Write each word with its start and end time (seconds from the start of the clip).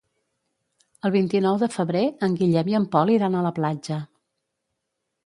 El 1.09 1.11
vint-i-nou 1.15 1.59
de 1.63 1.69
febrer 1.73 2.01
en 2.29 2.37
Guillem 2.39 2.71
i 2.71 2.79
en 2.79 2.87
Pol 2.97 3.13
iran 3.17 3.37
a 3.37 3.45
la 3.49 3.53
platja. 3.59 3.99